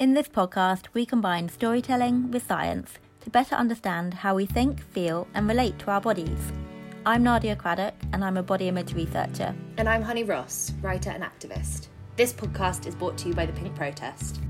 [0.00, 5.26] In this podcast, we combine storytelling with science to better understand how we think, feel,
[5.34, 6.52] and relate to our bodies.
[7.04, 9.52] I'm Nadia Craddock, and I'm a body image researcher.
[9.76, 11.88] And I'm Honey Ross, writer and activist.
[12.14, 14.40] This podcast is brought to you by the Pink Protest.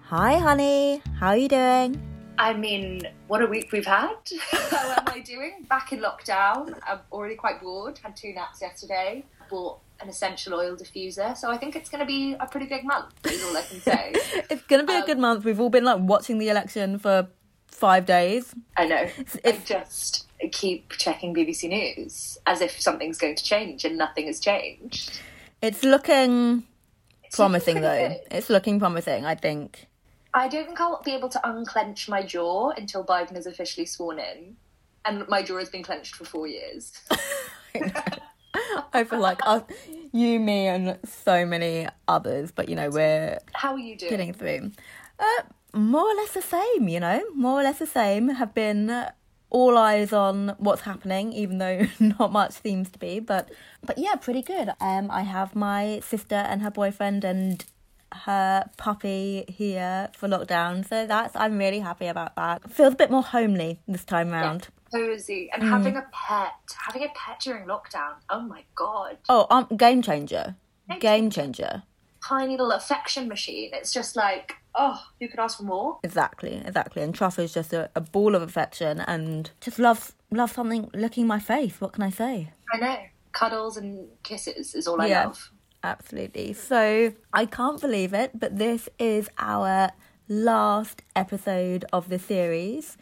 [0.00, 1.00] Hi, honey.
[1.20, 2.02] How are you doing?
[2.38, 4.16] I mean, what a week we've had.
[4.50, 5.64] How am I doing?
[5.68, 6.76] Back in lockdown.
[6.88, 8.00] I'm already quite bored.
[8.02, 9.24] Had two naps yesterday.
[9.52, 11.36] Bought an essential oil diffuser.
[11.36, 13.80] So I think it's going to be a pretty big month, is all I can
[13.90, 14.12] say.
[14.50, 15.44] It's going to be a Um, good month.
[15.44, 17.28] We've all been like watching the election for
[17.68, 18.54] five days.
[18.78, 19.06] I know.
[19.44, 24.40] I just keep checking BBC News as if something's going to change and nothing has
[24.40, 25.20] changed.
[25.60, 26.64] It's looking
[27.24, 28.08] It's promising, looking though.
[28.08, 28.20] good.
[28.30, 29.86] It's looking promising, I think.
[30.34, 34.18] I don't think I'll be able to unclench my jaw until Biden is officially sworn
[34.18, 34.56] in.
[35.04, 36.92] And my jaw has been clenched for four years.
[38.92, 39.62] I feel like us,
[40.12, 44.10] you, me, and so many others, but you know, we're How are you doing?
[44.10, 44.72] getting through.
[45.18, 45.42] Uh,
[45.74, 48.28] more or less the same, you know, more or less the same.
[48.28, 49.06] Have been
[49.50, 53.20] all eyes on what's happening, even though not much seems to be.
[53.20, 53.50] But
[53.84, 54.70] but yeah, pretty good.
[54.80, 57.64] Um, I have my sister and her boyfriend and
[58.12, 62.70] her puppy here for lockdown, so that's I'm really happy about that.
[62.70, 64.68] Feels a bit more homely this time round.
[64.92, 65.54] Cozy Mm.
[65.54, 66.52] and having a pet
[66.86, 70.56] having a pet during lockdown oh my god Oh, um, game changer,
[70.88, 71.82] Game game changer.
[72.26, 77.02] tiny little affection machine it's just like oh you could ask for more Exactly, exactly.
[77.02, 81.26] And Truff is just a, a ball of affection and just love loves something licking
[81.26, 81.80] my face.
[81.80, 82.50] What can I say?
[82.72, 82.96] i know
[83.32, 85.24] cuddles and kisses is all i Yeah.
[85.26, 85.50] love
[85.84, 86.52] Absolutely.
[86.52, 89.90] So I can't believe it, but this is our
[90.28, 92.96] last episode of the series.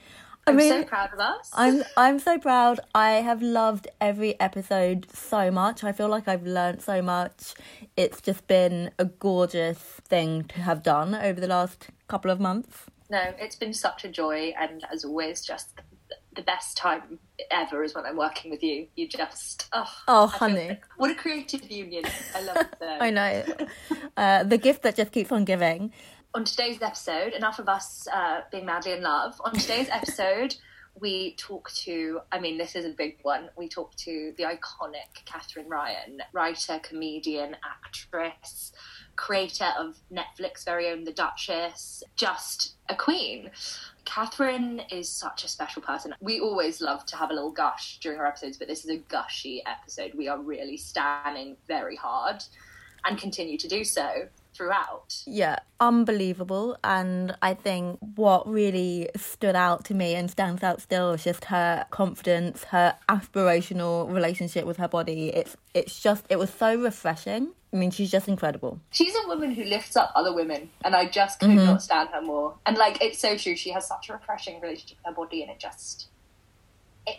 [0.47, 2.81] I i'm mean, so proud of us I'm I'm so proud.
[2.95, 5.84] I have loved every episode so much.
[5.84, 7.55] I feel like I've learned so much.
[7.97, 12.87] It's just been a gorgeous thing to have done over the last couple of months.
[13.11, 15.69] no it's been such a joy and as always just
[16.39, 17.19] the best time
[17.51, 20.69] ever is when i'm working with you you just oh, Oh, honey.
[20.69, 22.05] like- what a creative union
[22.37, 23.33] i love that I know.
[24.17, 25.93] Uh, the gift that just keeps on giving.
[26.32, 29.41] On today's episode, enough of us uh, being madly in love.
[29.44, 30.54] On today's episode,
[31.00, 33.50] we talk to, I mean, this is a big one.
[33.56, 38.72] We talk to the iconic Katherine Ryan, writer, comedian, actress,
[39.16, 43.50] creator of Netflix very own The Duchess, just a queen.
[44.04, 46.14] Katherine is such a special person.
[46.20, 48.98] We always love to have a little gush during our episodes, but this is a
[48.98, 50.14] gushy episode.
[50.14, 52.44] We are really standing very hard
[53.04, 54.28] and continue to do so
[54.60, 55.22] throughout.
[55.26, 56.76] Yeah, unbelievable.
[56.84, 61.47] And I think what really stood out to me and stands out still is just
[61.47, 65.31] her confidence, her aspirational relationship with her body.
[65.31, 67.53] It's it's just it was so refreshing.
[67.72, 68.81] I mean, she's just incredible.
[68.91, 71.65] She's a woman who lifts up other women, and I just could mm-hmm.
[71.65, 72.56] not stand her more.
[72.66, 73.56] And like, it's so true.
[73.56, 76.09] She has such a refreshing relationship with her body, and it just.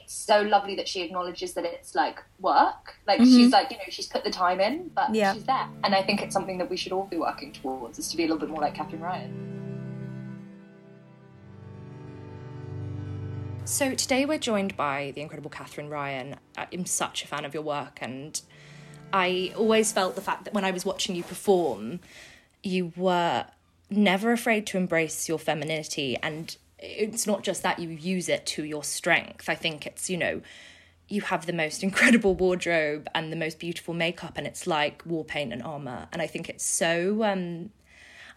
[0.03, 2.96] It's so lovely that she acknowledges that it's like work.
[3.08, 3.35] Like mm-hmm.
[3.35, 5.34] she's like, you know, she's put the time in, but Yeah.
[5.34, 5.67] she's there.
[5.84, 8.23] And I think it's something that we should all be working towards is to be
[8.23, 9.52] a little bit more like Katherine Ryan.
[13.66, 16.35] So today we're joined by the incredible Katherine Ryan.
[16.58, 18.41] I'm such a fan of your work, and
[19.14, 21.99] I always felt the fact that when I was watching you perform,
[22.64, 23.46] you were
[23.90, 28.63] never afraid to embrace your femininity, and it's not just that you use it to
[28.63, 29.49] your strength.
[29.49, 30.41] I think it's you know.
[31.07, 35.25] You have the most incredible wardrobe and the most beautiful makeup, and it's like war
[35.25, 36.07] paint and armor.
[36.13, 37.72] And I think it's so um,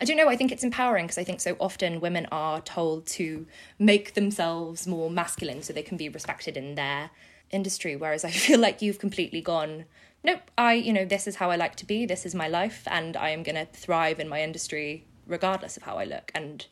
[0.00, 0.28] I don't know.
[0.28, 3.46] I think it's empowering because I think so often women are told to
[3.78, 7.10] make themselves more masculine so they can be respected in their
[7.50, 7.96] industry.
[7.96, 9.84] Whereas I feel like you've completely gone,
[10.22, 12.82] nope, I, you know, this is how I like to be, this is my life,
[12.86, 16.30] and I am going to thrive in my industry regardless of how I look.
[16.34, 16.66] And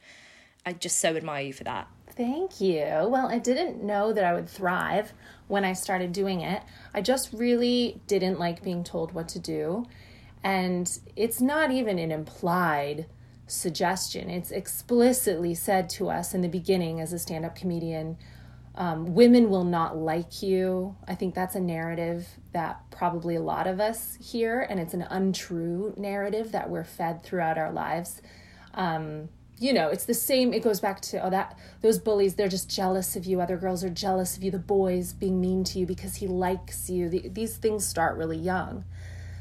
[0.64, 1.88] I just so admire you for that.
[2.10, 2.84] Thank you.
[3.08, 5.12] Well, I didn't know that I would thrive
[5.48, 6.62] when I started doing it.
[6.92, 9.86] I just really didn't like being told what to do.
[10.44, 13.06] And it's not even an implied
[13.46, 18.16] suggestion, it's explicitly said to us in the beginning as a stand up comedian.
[18.74, 20.96] Um, women will not like you.
[21.06, 25.02] I think that's a narrative that probably a lot of us hear, and it's an
[25.02, 28.22] untrue narrative that we're fed throughout our lives.
[28.72, 29.28] Um,
[29.62, 30.52] you know, it's the same.
[30.52, 32.34] It goes back to oh that those bullies.
[32.34, 33.40] They're just jealous of you.
[33.40, 34.50] Other girls are jealous of you.
[34.50, 37.08] The boys being mean to you because he likes you.
[37.08, 38.84] The, these things start really young.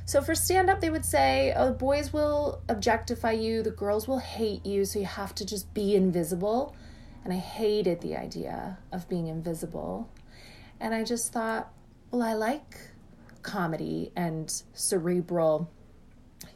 [0.06, 3.64] So for stand up, they would say, oh, the boys will objectify you.
[3.64, 4.86] The girls will hate you.
[4.86, 6.76] So you have to just be invisible.
[7.24, 10.10] And I hated the idea of being invisible.
[10.80, 11.72] And I just thought,
[12.12, 12.78] well, I like
[13.42, 15.72] comedy and cerebral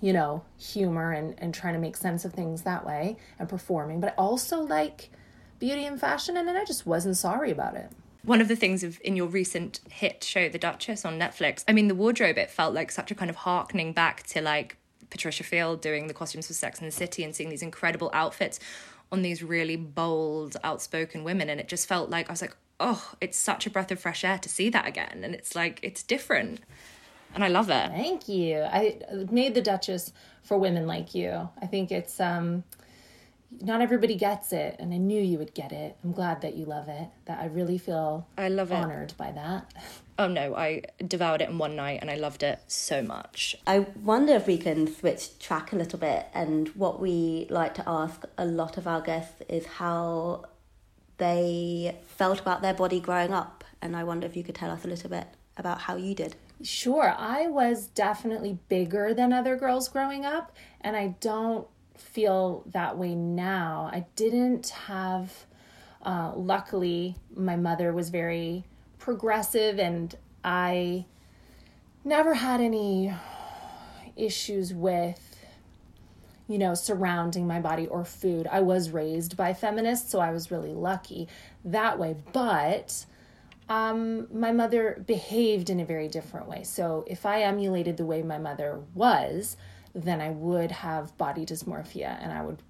[0.05, 3.99] you know, humor and, and trying to make sense of things that way and performing,
[3.99, 5.09] but I also like
[5.57, 7.89] beauty and fashion, and then I just wasn't sorry about it.
[8.21, 11.73] One of the things of in your recent hit show, The Duchess on Netflix, I
[11.73, 14.77] mean, the wardrobe, it felt like such a kind of harkening back to like
[15.09, 18.59] Patricia Field doing the costumes for Sex and the City and seeing these incredible outfits
[19.11, 21.49] on these really bold, outspoken women.
[21.49, 24.23] And it just felt like I was like, oh, it's such a breath of fresh
[24.23, 25.21] air to see that again.
[25.23, 26.59] And it's like, it's different
[27.35, 27.89] and I love it.
[27.91, 28.63] Thank you.
[28.63, 28.97] I
[29.29, 30.11] made the Duchess
[30.43, 31.49] for women like you.
[31.61, 32.63] I think it's um
[33.61, 35.95] not everybody gets it and I knew you would get it.
[36.03, 37.07] I'm glad that you love it.
[37.25, 38.75] That I really feel I love it.
[38.75, 39.17] honored it.
[39.17, 39.73] by that.
[40.17, 43.53] Oh no, I devoured it in one night and I loved it so much.
[43.67, 47.83] I wonder if we can switch track a little bit and what we like to
[47.85, 50.45] ask a lot of our guests is how
[51.17, 54.85] they felt about their body growing up and I wonder if you could tell us
[54.85, 55.27] a little bit
[55.57, 56.37] about how you did.
[56.61, 61.67] Sure, I was definitely bigger than other girls growing up, and I don't
[61.97, 63.89] feel that way now.
[63.91, 65.45] I didn't have,
[66.03, 68.63] uh, luckily, my mother was very
[68.99, 71.05] progressive, and I
[72.03, 73.13] never had any
[74.15, 75.35] issues with
[76.47, 78.47] you know, surrounding my body or food.
[78.51, 81.27] I was raised by feminists, so I was really lucky
[81.63, 82.15] that way.
[82.33, 83.05] But
[83.67, 86.63] um, my mother behaved in a very different way.
[86.63, 89.57] So if I emulated the way my mother was,
[89.93, 92.61] then I would have body dysmorphia and I would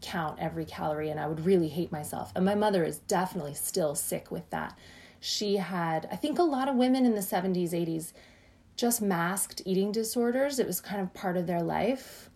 [0.00, 2.32] count every calorie and I would really hate myself.
[2.34, 4.76] And my mother is definitely still sick with that.
[5.20, 8.12] She had, I think a lot of women in the 70s, 80s
[8.76, 10.58] just masked eating disorders.
[10.58, 12.29] It was kind of part of their life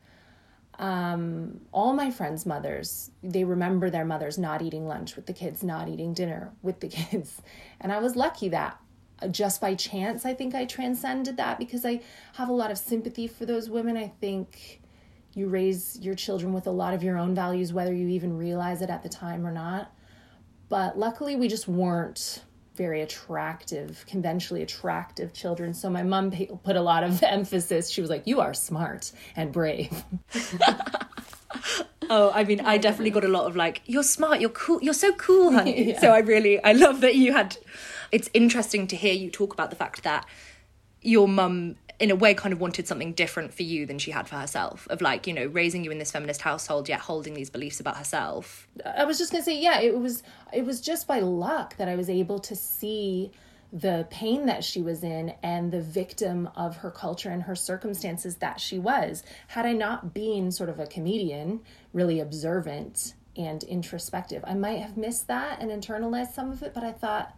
[0.78, 5.62] um, all my friends' mothers, they remember their mothers not eating lunch with the kids,
[5.62, 7.40] not eating dinner with the kids.
[7.80, 8.78] And I was lucky that
[9.20, 12.00] uh, just by chance, I think I transcended that because I
[12.34, 13.96] have a lot of sympathy for those women.
[13.96, 14.80] I think
[15.34, 18.82] you raise your children with a lot of your own values, whether you even realize
[18.82, 19.92] it at the time or not.
[20.68, 22.44] But luckily, we just weren't
[22.74, 25.74] very attractive, conventionally attractive children.
[25.74, 26.32] So my mom
[26.62, 27.90] put a lot of emphasis.
[27.90, 30.04] She was like, "You are smart and brave."
[32.10, 34.40] oh, I mean, I definitely got a lot of like, "You're smart.
[34.40, 34.82] You're cool.
[34.82, 36.00] You're so cool, honey." yeah.
[36.00, 37.56] So I really, I love that you had.
[38.12, 40.26] It's interesting to hear you talk about the fact that
[41.02, 44.29] your mum in a way kind of wanted something different for you than she had
[44.29, 47.51] for herself of like you know raising you in this feminist household yet holding these
[47.51, 48.69] beliefs about herself.
[48.84, 50.22] I was just going to say yeah it was
[50.53, 53.31] it was just by luck that i was able to see
[53.72, 58.36] the pain that she was in and the victim of her culture and her circumstances
[58.36, 59.24] that she was.
[59.48, 61.60] Had i not been sort of a comedian
[61.93, 66.84] really observant and introspective i might have missed that and internalized some of it but
[66.84, 67.36] i thought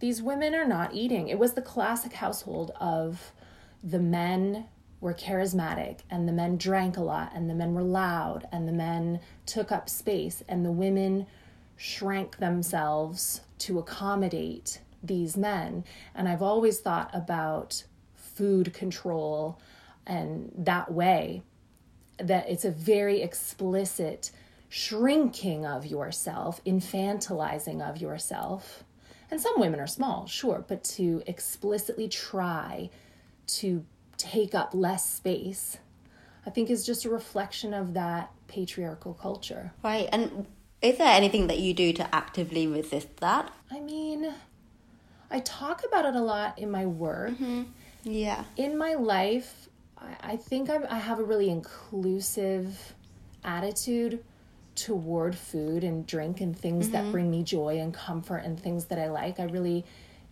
[0.00, 1.28] these women are not eating.
[1.28, 3.32] It was the classic household of
[3.82, 4.66] the men
[5.00, 8.72] were charismatic and the men drank a lot and the men were loud and the
[8.72, 11.26] men took up space and the women
[11.76, 15.84] shrank themselves to accommodate these men.
[16.14, 17.84] And I've always thought about
[18.14, 19.58] food control
[20.06, 21.42] and that way
[22.18, 24.30] that it's a very explicit
[24.68, 28.84] shrinking of yourself, infantilizing of yourself.
[29.30, 32.90] And some women are small, sure, but to explicitly try
[33.58, 33.84] to
[34.16, 35.78] take up less space,
[36.46, 39.72] I think is just a reflection of that patriarchal culture.
[39.82, 40.08] Right.
[40.12, 40.46] And
[40.82, 43.52] is there anything that you do to actively resist that?
[43.70, 44.32] I mean,
[45.30, 47.30] I talk about it a lot in my work.
[47.30, 47.62] Mm-hmm.
[48.04, 48.44] Yeah.
[48.56, 52.94] In my life, I, I think I'm, I have a really inclusive
[53.44, 54.24] attitude
[54.74, 56.92] toward food and drink and things mm-hmm.
[56.92, 59.38] that bring me joy and comfort and things that I like.
[59.38, 59.84] I really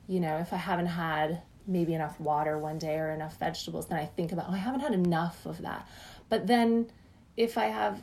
[0.08, 3.98] you know, if I haven't had maybe enough water one day or enough vegetables, then
[3.98, 5.86] I think about, oh, I haven't had enough of that.
[6.28, 6.90] But then
[7.36, 8.02] if I have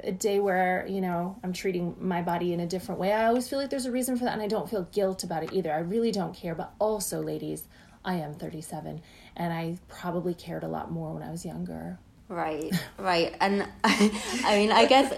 [0.00, 3.48] a day where, you know, I'm treating my body in a different way, I always
[3.48, 5.72] feel like there's a reason for that and I don't feel guilt about it either.
[5.72, 6.54] I really don't care.
[6.54, 7.64] But also, ladies,
[8.04, 9.00] I am 37
[9.36, 11.98] and I probably cared a lot more when I was younger.
[12.30, 15.14] Right, right, and I I mean, I guess,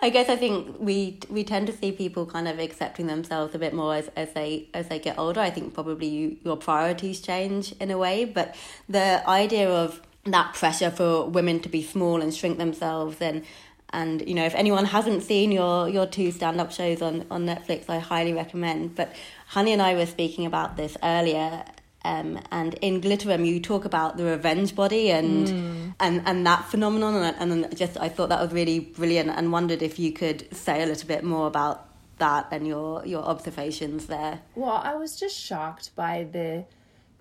[0.00, 3.58] I guess, I think we we tend to see people kind of accepting themselves a
[3.58, 5.40] bit more as, as they as they get older.
[5.40, 8.54] I think probably you, your priorities change in a way, but
[8.88, 13.44] the idea of that pressure for women to be small and shrink themselves and
[13.90, 17.44] and you know if anyone hasn't seen your your two stand up shows on on
[17.44, 18.94] Netflix, I highly recommend.
[18.94, 19.12] But
[19.48, 21.64] Honey and I were speaking about this earlier
[22.04, 25.94] um, and in Glitter Room, you talk about the revenge body and mm.
[26.00, 29.82] and and that phenomenon, and, and just I thought that was really brilliant, and wondered
[29.82, 34.40] if you could say a little bit more about that and your your observations there.
[34.54, 36.64] Well, I was just shocked by the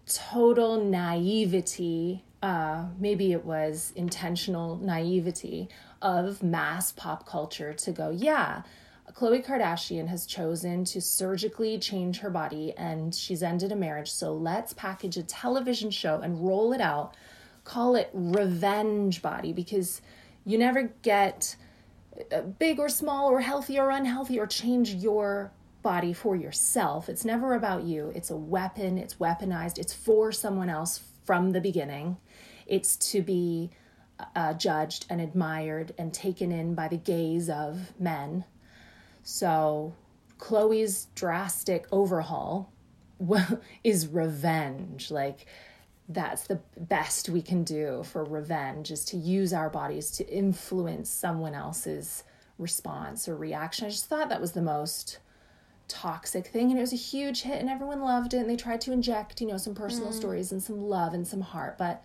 [0.08, 2.24] total naivety.
[2.42, 5.70] Uh, maybe it was intentional naivety
[6.02, 8.64] of mass pop culture to go, yeah,
[9.14, 14.12] Khloe Kardashian has chosen to surgically change her body and she's ended a marriage.
[14.12, 17.16] So let's package a television show and roll it out.
[17.64, 20.02] Call it Revenge Body because
[20.46, 21.56] you never get
[22.60, 25.52] big or small or healthy or unhealthy or change your
[25.82, 27.10] body for yourself.
[27.10, 28.12] It's never about you.
[28.16, 32.18] It's a weapon, it's weaponized, it's for someone else from the beginning.
[32.68, 33.72] It's to be
[34.36, 38.46] uh, judged and admired and taken in by the gaze of men
[39.24, 39.94] so
[40.38, 42.72] Khloe's drastic overhaul
[43.84, 45.12] is revenge.
[45.12, 45.46] Like
[46.10, 51.10] that's the best we can do for revenge is to use our bodies to influence
[51.10, 52.24] someone else's
[52.58, 53.86] response or reaction.
[53.86, 55.20] I just thought that was the most
[55.88, 58.82] toxic thing and it was a huge hit and everyone loved it and they tried
[58.82, 60.14] to inject, you know, some personal mm.
[60.14, 62.04] stories and some love and some heart, but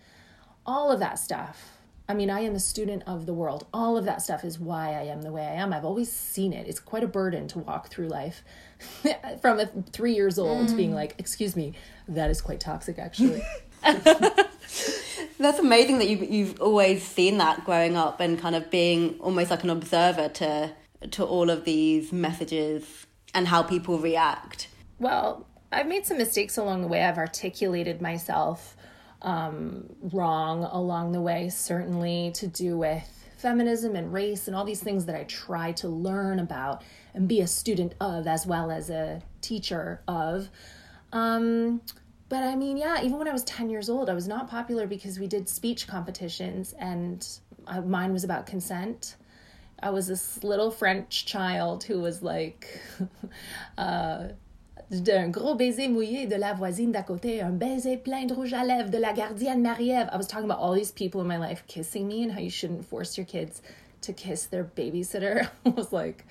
[0.65, 1.76] all of that stuff
[2.09, 3.67] I mean, I am a student of the world.
[3.73, 5.73] All of that stuff is why I am the way I am.
[5.73, 6.65] I've always seen it.
[6.65, 8.43] It's quite a burden to walk through life
[9.41, 10.77] from a three years old mm.
[10.77, 11.73] being like, excuse me,
[12.07, 13.41] that is quite toxic, actually.
[13.83, 19.51] That's amazing that you've, you've always seen that growing up and kind of being almost
[19.51, 20.71] like an observer to,
[21.11, 24.69] to all of these messages and how people react.
[24.97, 27.03] Well, I've made some mistakes along the way.
[27.03, 28.76] I've articulated myself
[29.21, 33.03] um, wrong along the way, certainly to do with
[33.37, 36.83] feminism and race and all these things that I try to learn about
[37.13, 40.49] and be a student of as well as a teacher of.
[41.13, 41.81] Um,
[42.29, 44.87] but I mean, yeah, even when I was 10 years old, I was not popular
[44.87, 47.25] because we did speech competitions and
[47.65, 49.15] I, mine was about consent.
[49.81, 52.81] I was this little French child who was like,
[53.77, 54.29] uh,
[54.91, 58.63] d'un gros baiser mouillé de la voisine d'à côté, un baiser plein de rouge à
[58.63, 60.09] lèvres de la gardienne Marie-Ève.
[60.13, 62.49] I was talking about all these people in my life kissing me and how you
[62.49, 63.61] shouldn't force your kids
[64.01, 65.49] to kiss their babysitter.
[65.65, 66.25] I was like,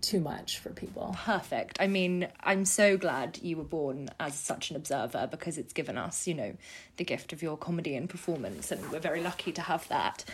[0.00, 1.14] too much for people.
[1.24, 1.78] Perfect.
[1.80, 5.98] I mean, I'm so glad you were born as such an observer because it's given
[5.98, 6.54] us, you know,
[6.96, 10.24] the gift of your comedy and performance, and we're very lucky to have that.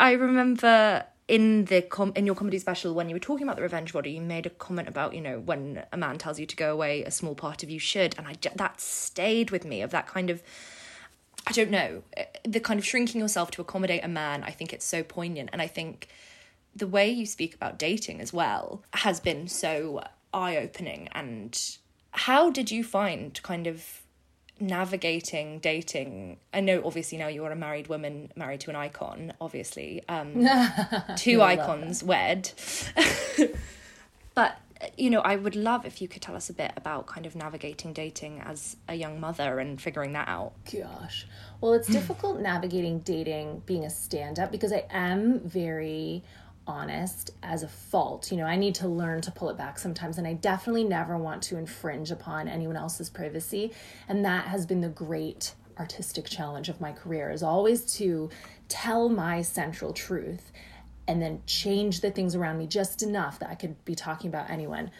[0.00, 3.62] I remember in the com- in your comedy special when you were talking about the
[3.62, 6.54] revenge body you made a comment about you know when a man tells you to
[6.54, 8.14] go away a small part of you should.
[8.18, 10.42] And i that stayed with me of that kind of
[11.46, 12.02] i don't know
[12.44, 15.48] the kind of shrinking yourself to accommodate a man i think it's so poignant.
[15.54, 16.08] And i think
[16.76, 21.78] the way you speak about dating as well has been so eye opening and
[22.10, 24.01] how did you find kind of
[24.62, 26.38] navigating dating.
[26.54, 30.46] I know obviously now you're a married woman married to an icon obviously um
[31.16, 32.50] two icons wed.
[34.34, 34.56] But
[34.96, 37.36] you know i would love if you could tell us a bit about kind of
[37.36, 40.52] navigating dating as a young mother and figuring that out.
[40.72, 41.26] Gosh.
[41.60, 46.24] Well it's difficult navigating dating being a stand-up because i am very
[46.66, 48.30] honest as a fault.
[48.30, 51.16] You know, I need to learn to pull it back sometimes, and I definitely never
[51.16, 53.72] want to infringe upon anyone else's privacy.
[54.08, 58.30] And that has been the great artistic challenge of my career is always to
[58.68, 60.52] tell my central truth
[61.08, 64.50] and then change the things around me just enough that I could be talking about
[64.50, 64.90] anyone.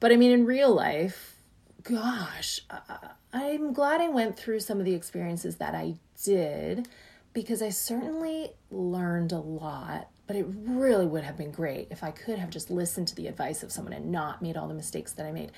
[0.00, 1.36] But I mean, in real life,
[1.82, 2.98] gosh, uh, uh,
[3.32, 6.88] I'm glad I went through some of the experiences that I did
[7.32, 12.10] because I certainly learned a lot but it really would have been great if I
[12.10, 15.12] could have just listened to the advice of someone and not made all the mistakes
[15.12, 15.52] that I made.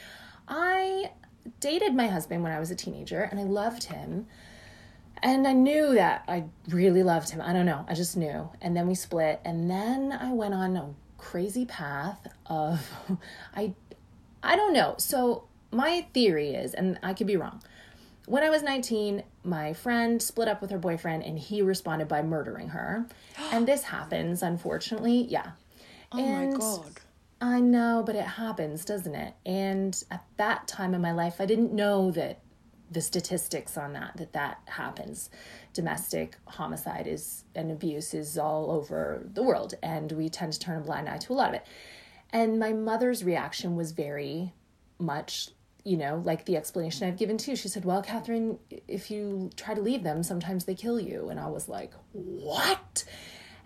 [0.48, 1.12] I
[1.60, 4.26] dated my husband when I was a teenager and I loved him.
[5.22, 7.40] And I knew that I really loved him.
[7.40, 7.86] I don't know.
[7.88, 8.50] I just knew.
[8.60, 9.40] And then we split.
[9.44, 12.90] And then I went on a crazy path of
[13.56, 13.74] I
[14.42, 14.94] I don't know.
[14.98, 17.62] So my theory is, and I could be wrong,
[18.26, 22.22] when I was 19, my friend split up with her boyfriend and he responded by
[22.22, 23.06] murdering her.
[23.52, 25.22] and this happens, unfortunately.
[25.28, 25.52] Yeah.
[26.12, 27.00] Oh and my god.
[27.40, 29.34] I know, but it happens, doesn't it?
[29.44, 32.40] And at that time in my life, I didn't know that
[32.90, 35.28] the statistics on that that that happens.
[35.74, 40.78] Domestic homicide is and abuse is all over the world, and we tend to turn
[40.78, 41.66] a blind eye to a lot of it.
[42.30, 44.52] And my mother's reaction was very
[44.98, 45.50] much,
[45.86, 47.54] you know, like the explanation I've given too.
[47.54, 51.28] She said, Well, Katherine, if you try to leave them, sometimes they kill you.
[51.28, 53.04] And I was like, What?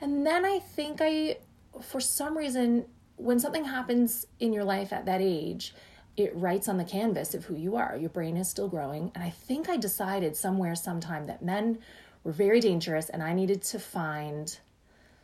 [0.02, 1.38] And then I think I,
[1.80, 2.84] for some reason,
[3.16, 5.74] when something happens in your life at that age,
[6.14, 7.96] it writes on the canvas of who you are.
[7.96, 9.10] Your brain is still growing.
[9.14, 11.78] And I think I decided somewhere, sometime, that men
[12.22, 14.58] were very dangerous and I needed to find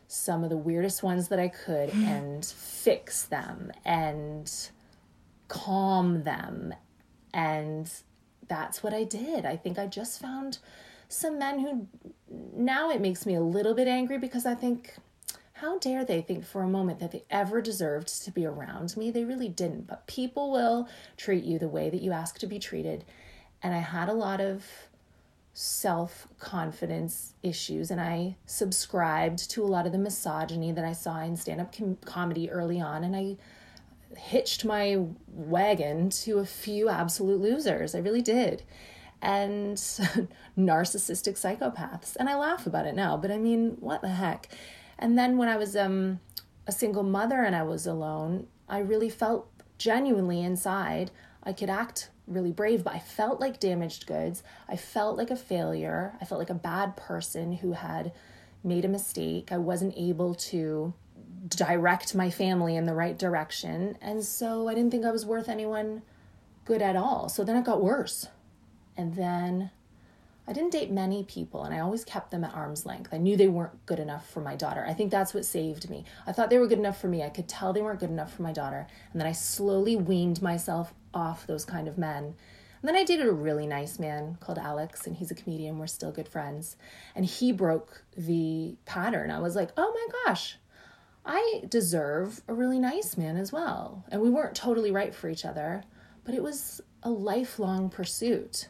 [0.07, 2.03] some of the weirdest ones that I could mm.
[2.07, 4.51] and fix them and
[5.47, 6.73] calm them.
[7.37, 7.89] And
[8.47, 9.45] that's what I did.
[9.45, 10.57] I think I just found
[11.07, 11.87] some men who
[12.55, 14.95] now it makes me a little bit angry because I think,
[15.53, 19.11] how dare they think for a moment that they ever deserved to be around me?
[19.11, 19.87] They really didn't.
[19.87, 23.05] But people will treat you the way that you ask to be treated.
[23.61, 24.65] And I had a lot of
[25.53, 31.21] self confidence issues, and I subscribed to a lot of the misogyny that I saw
[31.21, 33.03] in stand up com- comedy early on.
[33.03, 33.37] And I
[34.15, 37.95] hitched my wagon to a few absolute losers.
[37.95, 38.63] I really did.
[39.21, 39.77] And
[40.57, 42.15] narcissistic psychopaths.
[42.17, 44.47] And I laugh about it now, but I mean, what the heck?
[44.99, 46.19] And then when I was um,
[46.65, 51.11] a single mother and I was alone, I really felt genuinely inside
[51.47, 54.43] I could act really brave, but I felt like damaged goods.
[54.67, 56.13] I felt like a failure.
[56.19, 58.11] I felt like a bad person who had
[58.65, 59.49] made a mistake.
[59.49, 60.93] I wasn't able to
[61.47, 63.97] direct my family in the right direction.
[64.01, 66.01] And so I didn't think I was worth anyone
[66.65, 67.29] good at all.
[67.29, 68.27] So then it got worse.
[68.95, 69.71] And then
[70.47, 73.13] I didn't date many people and I always kept them at arm's length.
[73.13, 74.85] I knew they weren't good enough for my daughter.
[74.87, 76.05] I think that's what saved me.
[76.25, 77.21] I thought they were good enough for me.
[77.21, 78.87] I could tell they weren't good enough for my daughter.
[79.11, 82.35] And then I slowly weaned myself off those kind of men.
[82.81, 85.79] And then I dated a really nice man called Alex, and he's a comedian.
[85.79, 86.77] We're still good friends.
[87.15, 89.31] And he broke the pattern.
[89.31, 90.57] I was like, oh my gosh,
[91.27, 94.05] I deserve a really nice man as well.
[94.09, 95.83] And we weren't totally right for each other,
[96.23, 98.69] but it was a lifelong pursuit.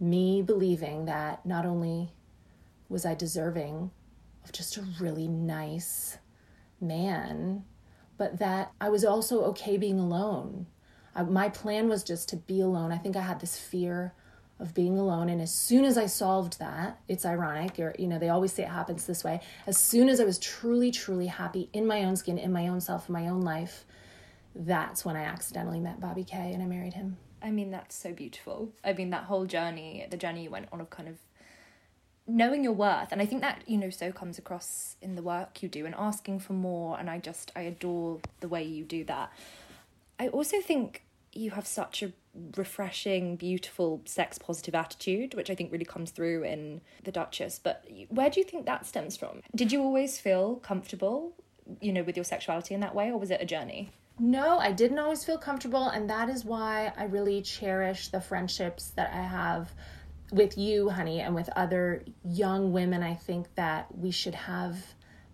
[0.00, 2.10] Me believing that not only
[2.88, 3.92] was I deserving
[4.44, 6.18] of just a really nice
[6.80, 7.64] man,
[8.18, 10.66] but that I was also okay being alone.
[11.14, 12.90] I, my plan was just to be alone.
[12.90, 14.12] I think I had this fear
[14.58, 18.18] of being alone and as soon as i solved that it's ironic or you know
[18.18, 21.68] they always say it happens this way as soon as i was truly truly happy
[21.72, 23.84] in my own skin in my own self in my own life
[24.54, 28.12] that's when i accidentally met bobby kay and i married him I mean, that's so
[28.12, 28.72] beautiful.
[28.84, 31.16] I mean, that whole journey, the journey you went on of kind of
[32.26, 33.12] knowing your worth.
[33.12, 35.94] And I think that, you know, so comes across in the work you do and
[35.96, 36.98] asking for more.
[36.98, 39.32] And I just, I adore the way you do that.
[40.18, 41.04] I also think
[41.36, 42.12] you have such a
[42.56, 47.60] refreshing, beautiful, sex positive attitude, which I think really comes through in The Duchess.
[47.62, 49.40] But where do you think that stems from?
[49.54, 51.32] Did you always feel comfortable,
[51.80, 53.90] you know, with your sexuality in that way, or was it a journey?
[54.18, 58.90] No, I didn't always feel comfortable, and that is why I really cherish the friendships
[58.96, 59.72] that I have
[60.32, 63.02] with you, honey, and with other young women.
[63.02, 64.78] I think that we should have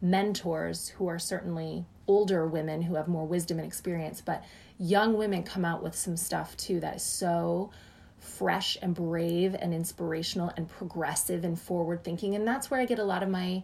[0.00, 4.44] mentors who are certainly older women who have more wisdom and experience, but
[4.78, 7.70] young women come out with some stuff too that is so
[8.18, 12.34] fresh and brave and inspirational and progressive and forward thinking.
[12.34, 13.62] And that's where I get a lot of my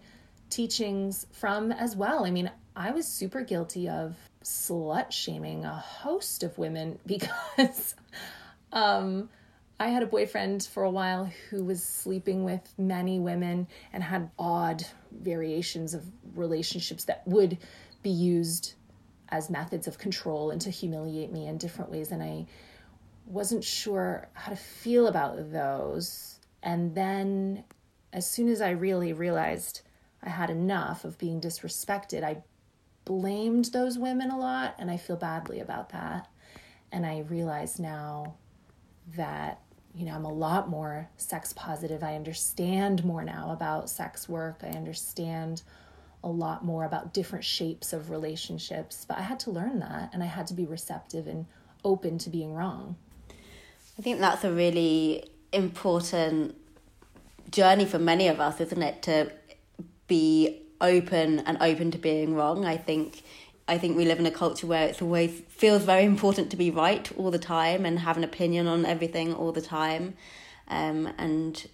[0.51, 2.24] teachings from as well.
[2.24, 7.94] I mean, I was super guilty of slut shaming a host of women because
[8.72, 9.29] um,
[9.81, 14.31] I had a boyfriend for a while who was sleeping with many women and had
[14.38, 17.59] odd variations of relationships that would
[18.03, 18.75] be used
[19.31, 22.11] as methods of control and to humiliate me in different ways.
[22.11, 22.47] And I
[23.27, 26.41] wasn't sure how to feel about those.
[26.63, 27.65] And then,
[28.13, 29.83] as soon as I really realized
[30.23, 32.43] I had enough of being disrespected, I
[33.05, 36.29] blamed those women a lot, and I feel badly about that.
[36.91, 38.35] And I realize now
[39.17, 39.61] that,
[39.95, 42.03] you know, I'm a lot more sex positive.
[42.03, 44.61] I understand more now about sex work.
[44.63, 45.63] I understand
[46.22, 49.04] a lot more about different shapes of relationships.
[49.09, 51.46] But I had to learn that, and I had to be receptive and
[51.85, 52.96] open to being wrong.
[53.98, 56.54] I think that's a really important
[57.50, 59.02] journey for many of us, isn't it?
[59.02, 59.33] To
[60.07, 62.64] be open and open to being wrong.
[62.64, 63.22] I think
[63.66, 66.70] I think we live in a culture where it's always feels very important to be
[66.70, 70.14] right all the time and have an opinion on everything all the time.
[70.68, 71.66] Um, and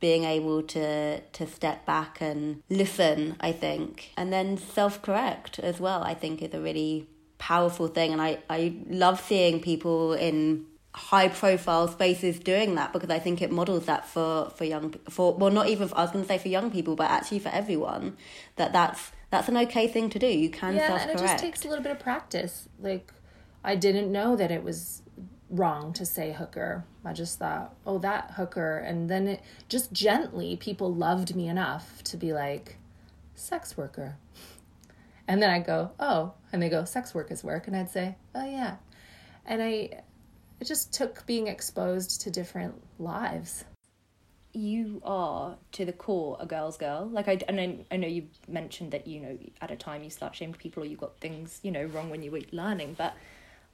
[0.00, 5.80] being able to to step back and listen, I think, and then self correct as
[5.80, 8.12] well, I think is a really powerful thing.
[8.12, 13.42] And I, I love seeing people in high profile spaces doing that because I think
[13.42, 16.28] it models that for for young for well not even for, I was going to
[16.28, 18.16] say for young people but actually for everyone
[18.56, 21.10] that that's that's an okay thing to do you can yeah self-correct.
[21.10, 23.12] and it just takes a little bit of practice like
[23.62, 25.02] I didn't know that it was
[25.50, 26.84] wrong to say hooker.
[27.04, 28.78] I just thought oh that hooker.
[28.78, 32.76] And then it just gently people loved me enough to be like
[33.34, 34.16] sex worker.
[35.28, 37.66] And then I go oh and they go sex work is work.
[37.66, 38.76] And I'd say oh yeah.
[39.44, 40.02] And I
[40.58, 43.64] it just took being exposed to different lives.
[44.52, 47.06] You are to the core a girl's girl.
[47.06, 50.10] Like I, and I, I know you mentioned that you know at a time you
[50.10, 53.14] start shaming people or you got things you know wrong when you were learning, but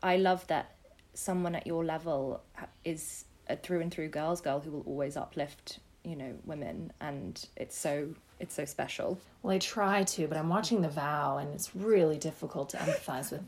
[0.03, 0.75] I love that
[1.15, 2.43] someone at your level
[2.85, 7.47] is a through and through girl's girl who will always uplift you know women, and
[7.57, 9.19] it's so it's so special.
[9.43, 13.31] Well, I try to, but I'm watching The Vow, and it's really difficult to empathize
[13.31, 13.45] with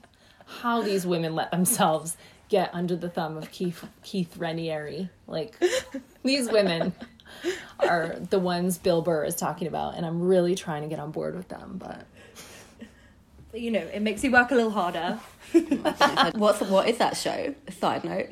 [0.47, 2.17] how these women let themselves
[2.49, 5.11] get under the thumb of Keith Keith Raniere.
[5.27, 5.61] Like
[6.23, 6.93] these women
[7.81, 11.11] are the ones Bill Burr is talking about, and I'm really trying to get on
[11.11, 12.07] board with them, but.
[13.55, 15.21] But you know, it makes you work a little harder.
[16.35, 17.55] What's what is that show?
[17.79, 18.27] Side note.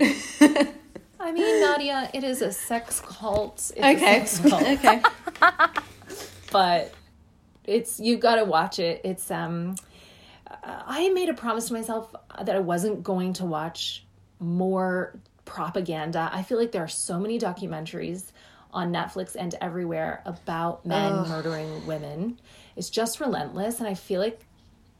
[1.20, 3.70] I mean, Nadia, it is a sex cult.
[3.76, 4.24] It's okay.
[4.26, 4.62] Sex cult.
[4.66, 5.00] okay.
[6.50, 6.92] but
[7.62, 9.00] it's you got to watch it.
[9.04, 9.76] It's um
[10.64, 12.12] I made a promise to myself
[12.44, 14.04] that I wasn't going to watch
[14.40, 16.30] more propaganda.
[16.32, 18.32] I feel like there are so many documentaries
[18.72, 21.28] on Netflix and everywhere about men Ugh.
[21.28, 22.40] murdering women.
[22.74, 23.78] It's just relentless.
[23.78, 24.40] And I feel like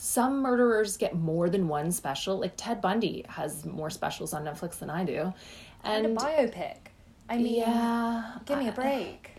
[0.03, 2.41] some murderers get more than one special.
[2.41, 5.33] Like Ted Bundy has more specials on Netflix than I do.
[5.85, 6.77] And, and a biopic.
[7.31, 9.31] I mean, yeah, give me a break.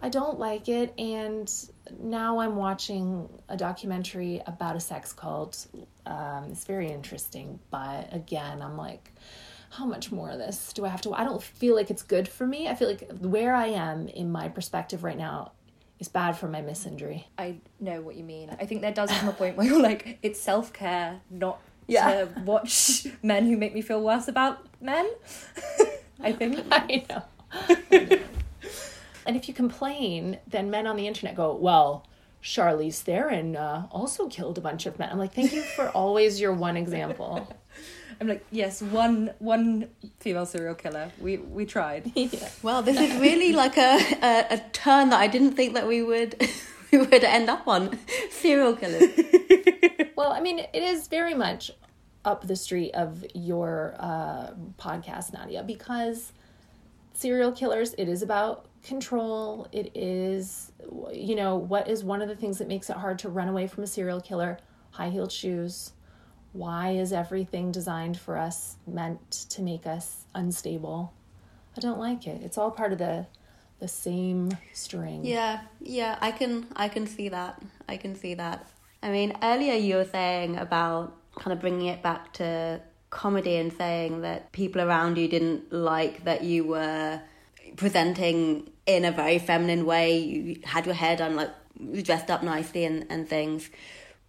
[0.00, 0.92] I don't like it.
[0.98, 1.50] And
[1.98, 5.66] now I'm watching a documentary about a sex cult.
[6.04, 9.10] Um, it's very interesting, but again, I'm like,
[9.70, 11.14] how much more of this do I have to?
[11.14, 12.68] I don't feel like it's good for me.
[12.68, 15.52] I feel like where I am in my perspective right now
[15.98, 17.24] is bad for my misandry.
[17.38, 18.50] I know what you mean.
[18.60, 22.24] I think there does come a point where you're like, it's self care, not yeah.
[22.24, 25.08] to watch men who make me feel worse about men.
[26.20, 26.64] I think.
[26.70, 28.18] I know.
[29.26, 32.06] And if you complain, then men on the internet go, well,
[32.42, 35.08] Charlize Theron uh, also killed a bunch of men.
[35.10, 37.48] I'm like, thank you for always your one example.
[38.20, 39.88] I'm like, yes, one one
[40.20, 41.10] female serial killer.
[41.20, 42.12] We we tried.
[42.14, 42.48] yeah.
[42.62, 46.02] Well, this is really like a, a, a turn that I didn't think that we
[46.02, 46.48] would
[46.92, 47.98] we would end up on
[48.30, 49.10] serial killers.
[50.16, 51.70] well, I mean, it is very much
[52.24, 56.32] up the street of your uh, podcast, Nadia, because
[57.12, 57.94] serial killers.
[57.98, 59.66] It is about control.
[59.72, 60.72] It is,
[61.12, 63.66] you know, what is one of the things that makes it hard to run away
[63.66, 64.58] from a serial killer?
[64.92, 65.92] High heeled shoes.
[66.54, 71.12] Why is everything designed for us meant to make us unstable?
[71.76, 72.42] I don't like it.
[72.42, 73.26] It's all part of the
[73.80, 75.24] the same string.
[75.24, 77.60] Yeah, yeah, I can I can see that.
[77.88, 78.68] I can see that.
[79.02, 83.72] I mean, earlier you were saying about kind of bringing it back to comedy and
[83.72, 87.20] saying that people around you didn't like that you were
[87.76, 90.18] presenting in a very feminine way.
[90.18, 91.50] You had your hair done, like
[92.02, 93.70] dressed up nicely and, and things.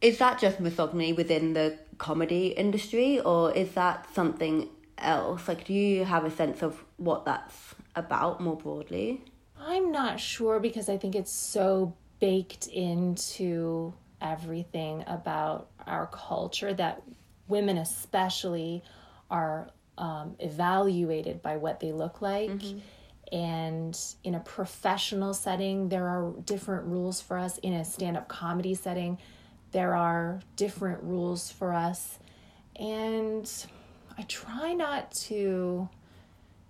[0.02, 5.48] Is that just misogyny within the comedy industry, or is that something else?
[5.48, 9.24] Like, do you have a sense of what that's about more broadly?
[9.60, 17.04] I'm not sure because I think it's so baked into everything about our culture that
[17.48, 18.84] women, especially,
[19.30, 22.50] are um, evaluated by what they look like.
[22.50, 22.80] Mm-hmm
[23.32, 28.76] and in a professional setting there are different rules for us in a stand-up comedy
[28.76, 29.18] setting
[29.76, 32.18] there are different rules for us.
[32.78, 33.52] And
[34.18, 35.90] i try not to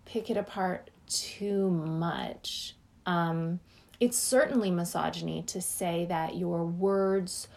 [0.05, 2.75] pick it apart too much.
[3.05, 3.59] Um,
[3.99, 7.47] it's certainly misogyny to say that your words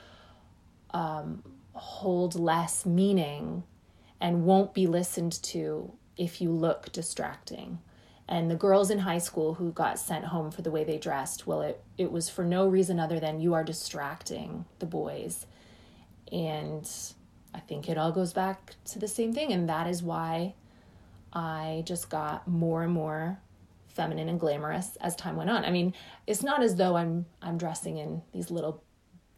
[0.91, 3.63] um, hold less meaning
[4.21, 7.79] and won't be listened to if you look distracting
[8.31, 11.47] and the girls in high school who got sent home for the way they dressed
[11.47, 15.47] well it, it was for no reason other than you are distracting the boys
[16.31, 16.91] and
[17.55, 20.55] i think it all goes back to the same thing and that is why
[21.33, 23.39] i just got more and more
[23.89, 25.93] feminine and glamorous as time went on i mean
[26.27, 28.83] it's not as though i'm i'm dressing in these little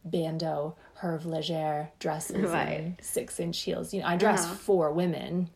[0.05, 2.69] bandeau Herve Leger dresses Right.
[2.81, 3.93] and six inch heels.
[3.95, 4.55] You know, I dress Uh-huh.
[4.55, 5.49] for women.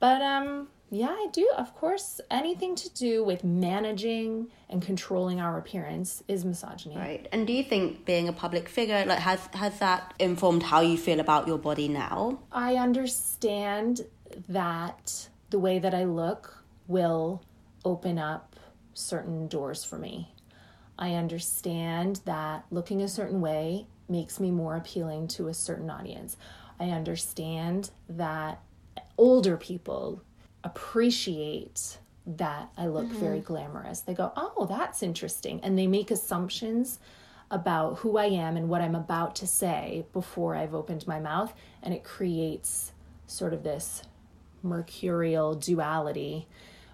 [0.00, 1.50] But um yeah, I do.
[1.56, 6.96] Of course, anything to do with managing and controlling our appearance is misogyny.
[6.98, 7.26] Right.
[7.32, 10.98] And do you think being a public figure, like, has has that informed how you
[10.98, 12.40] feel about your body now?
[12.52, 14.02] I understand
[14.50, 17.42] that the way that I look will
[17.86, 18.56] open up
[18.92, 20.34] certain doors for me.
[20.98, 26.36] I understand that looking a certain way makes me more appealing to a certain audience.
[26.78, 28.60] I understand that
[29.16, 30.22] older people
[30.64, 33.20] appreciate that I look mm-hmm.
[33.20, 34.00] very glamorous.
[34.00, 36.98] They go, "Oh, that's interesting." And they make assumptions
[37.50, 41.52] about who I am and what I'm about to say before I've opened my mouth,
[41.82, 42.92] and it creates
[43.26, 44.02] sort of this
[44.62, 46.46] mercurial duality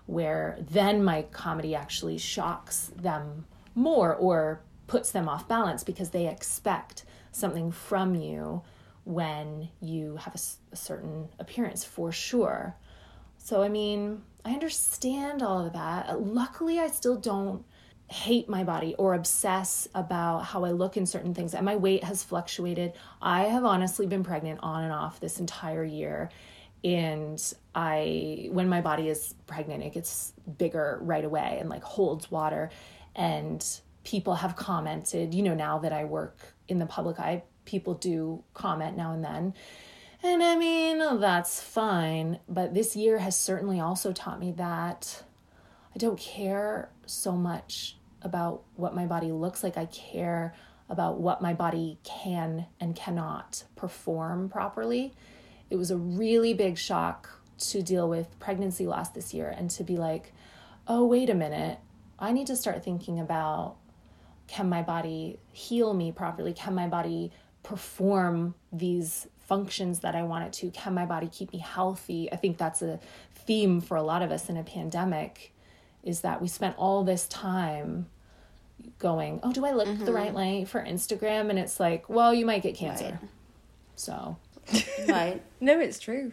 [0.07, 6.27] where then my comedy actually shocks them more or puts them off balance because they
[6.27, 8.63] expect something from you
[9.05, 12.75] when you have a certain appearance for sure.
[13.49, 16.21] So, I mean, I understand all of that.
[16.21, 17.65] Luckily, I still don't
[18.09, 21.55] hate my body or obsess about how I look in certain things.
[21.55, 22.93] And my weight has fluctuated.
[23.23, 26.29] I have honestly been pregnant on and off this entire year.
[26.85, 27.43] And
[27.75, 32.69] I, when my body is pregnant, it gets bigger right away and like holds water.
[33.17, 33.65] And
[34.05, 38.45] people have commented, you know, now that I work in the public eye, people do
[38.53, 39.55] comment now and then.
[40.31, 42.39] And I mean, that's fine.
[42.51, 45.23] But this year has certainly also taught me that
[45.95, 49.79] I don't care so much about what my body looks like.
[49.79, 50.55] I care
[50.91, 55.15] about what my body can and cannot perform properly.
[55.71, 57.31] It was a really big shock
[57.71, 60.35] to deal with pregnancy loss this year and to be like,
[60.87, 61.79] oh, wait a minute.
[62.19, 63.77] I need to start thinking about
[64.47, 66.53] can my body heal me properly?
[66.53, 70.71] Can my body perform these functions that I want it to?
[70.71, 72.31] Can my body keep me healthy?
[72.31, 73.01] I think that's a
[73.35, 75.53] theme for a lot of us in a pandemic
[76.05, 78.07] is that we spent all this time
[78.99, 80.13] going, "Oh, do I look the mm-hmm.
[80.13, 83.19] right way for Instagram?" and it's like, "Well, you might get cancer."
[83.97, 84.37] So,
[85.09, 85.43] Right.
[85.61, 86.33] No, it's true.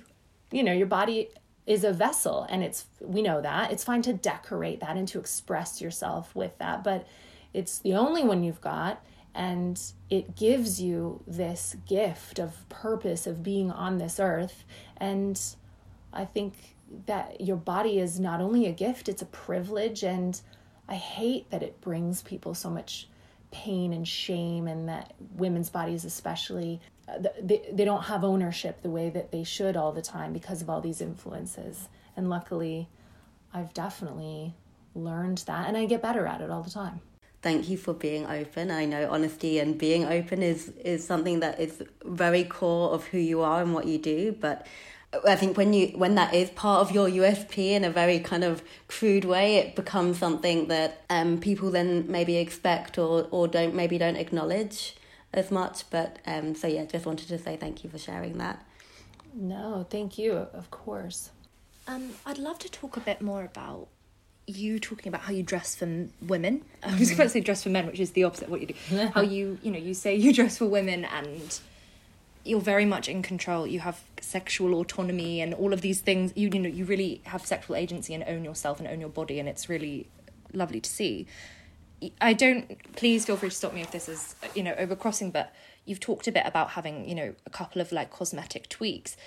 [0.52, 1.30] you know, your body
[1.66, 3.72] is a vessel and it's we know that.
[3.72, 7.08] It's fine to decorate that and to express yourself with that, but
[7.54, 9.04] it's the only one you've got
[9.36, 14.64] and it gives you this gift of purpose of being on this earth.
[14.98, 15.40] And
[16.14, 16.54] I think
[17.06, 20.04] that your body is not only a gift, it's a privilege.
[20.04, 20.40] And
[20.88, 23.10] I hate that it brings people so much
[23.52, 28.90] pain and shame and that women's bodies especially uh, they, they don't have ownership the
[28.90, 31.88] way that they should all the time because of all these influences.
[32.18, 32.90] And luckily
[33.56, 34.54] i've definitely
[34.94, 37.00] learned that and i get better at it all the time
[37.46, 38.72] Thank you for being open.
[38.72, 43.20] I know honesty and being open is is something that is very core of who
[43.20, 44.66] you are and what you do, but
[45.34, 48.44] I think when you when that is part of your USP in a very kind
[48.44, 53.76] of crude way, it becomes something that um, people then maybe expect or, or don't
[53.76, 54.96] maybe don't acknowledge
[55.32, 55.88] as much.
[55.92, 58.58] But um, so yeah, just wanted to say thank you for sharing that.
[59.34, 60.32] no thank you
[60.62, 61.30] of course
[61.88, 63.88] Um, I'd love to talk a bit more about
[64.48, 66.64] you talking about how you dress for women.
[66.84, 67.14] I was mm-hmm.
[67.16, 69.08] about to say dress for men, which is the opposite of what you do.
[69.14, 71.60] how you, you know, you say you dress for women and
[72.44, 73.66] you're very much in control.
[73.66, 76.32] You have sexual autonomy and all of these things.
[76.36, 79.40] You, you know, you really have sexual agency and own yourself and own your body,
[79.40, 80.08] and it's really
[80.54, 81.26] lovely to see.
[82.22, 82.78] I don't.
[82.96, 85.34] Please feel free to stop me if this is, you know, overcrossing.
[85.34, 85.54] But
[85.86, 89.18] you've talked a bit about having, you know, a couple of like cosmetic tweaks.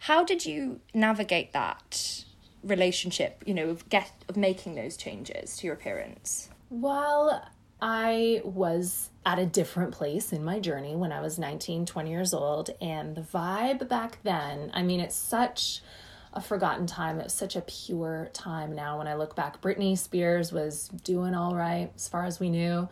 [0.00, 2.24] How did you navigate that
[2.62, 3.42] relationship?
[3.46, 6.48] You know, of get of making those changes to your appearance.
[6.70, 7.44] Well,
[7.80, 12.32] I was at a different place in my journey when I was 19, 20 years
[12.32, 15.82] old, and the vibe back then, I mean, it's such
[16.32, 17.18] a forgotten time.
[17.18, 19.60] It was such a pure time now when I look back.
[19.60, 22.88] Britney Spears was doing all right as far as we knew.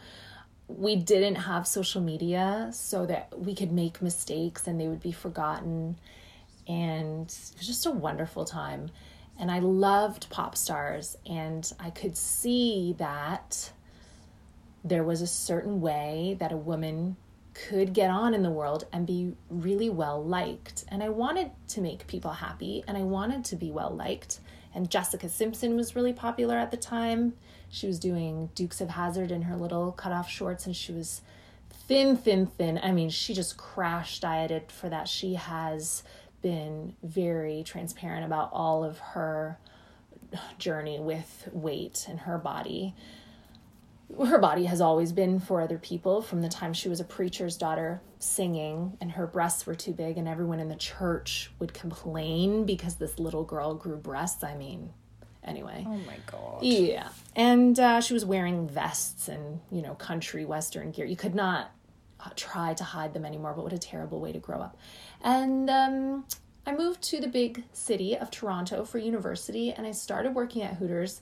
[0.66, 5.12] We didn't have social media so that we could make mistakes and they would be
[5.12, 5.98] forgotten.
[6.66, 8.90] And it was just a wonderful time.
[9.38, 13.72] And I loved pop stars, and I could see that
[14.84, 17.16] there was a certain way that a woman
[17.54, 20.84] could get on in the world and be really well liked.
[20.88, 24.40] And I wanted to make people happy and I wanted to be well liked.
[24.74, 27.34] And Jessica Simpson was really popular at the time.
[27.70, 31.22] She was doing Dukes of Hazzard in her little cutoff shorts and she was
[31.70, 32.80] thin, thin, thin.
[32.82, 35.08] I mean, she just crash dieted for that.
[35.08, 36.02] She has
[36.44, 39.58] been very transparent about all of her
[40.58, 42.94] journey with weight and her body.
[44.22, 47.56] Her body has always been for other people from the time she was a preacher's
[47.56, 52.66] daughter singing and her breasts were too big and everyone in the church would complain
[52.66, 54.44] because this little girl grew breasts.
[54.44, 54.92] I mean
[55.42, 55.82] anyway.
[55.86, 56.62] Oh my god.
[56.62, 57.08] yeah.
[57.34, 61.06] And uh, she was wearing vests and you know country western gear.
[61.06, 61.70] You could not
[62.36, 64.76] try to hide them anymore but what a terrible way to grow up
[65.22, 66.24] and um,
[66.66, 70.74] i moved to the big city of toronto for university and i started working at
[70.74, 71.20] hooters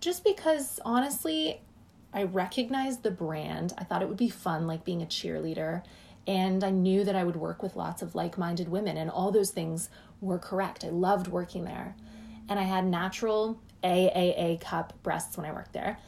[0.00, 1.60] just because honestly
[2.16, 3.74] I recognized the brand.
[3.76, 5.82] I thought it would be fun, like being a cheerleader.
[6.26, 9.30] And I knew that I would work with lots of like minded women, and all
[9.30, 9.90] those things
[10.22, 10.82] were correct.
[10.82, 11.94] I loved working there.
[12.48, 15.98] And I had natural AAA cup breasts when I worked there.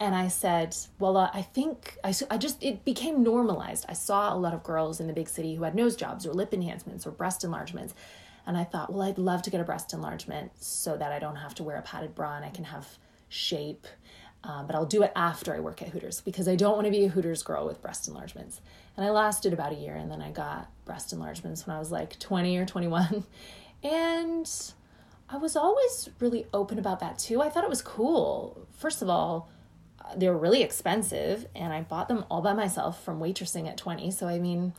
[0.00, 3.86] And I said, well, uh, I think I, I just, it became normalized.
[3.88, 6.32] I saw a lot of girls in the big city who had nose jobs or
[6.32, 7.94] lip enhancements or breast enlargements.
[8.46, 11.36] And I thought, well, I'd love to get a breast enlargement so that I don't
[11.36, 12.86] have to wear a padded bra and I can have
[13.28, 13.86] shape
[14.44, 16.90] um, but I'll do it after I work at Hooters because I don't want to
[16.90, 18.60] be a Hooters girl with breast enlargements.
[18.96, 21.90] And I lasted about a year and then I got breast enlargements when I was
[21.90, 23.24] like 20 or 21.
[23.82, 24.50] And
[25.28, 27.42] I was always really open about that too.
[27.42, 28.66] I thought it was cool.
[28.72, 29.50] First of all,
[30.16, 34.10] they were really expensive and I bought them all by myself from waitressing at 20.
[34.10, 34.72] So, I mean,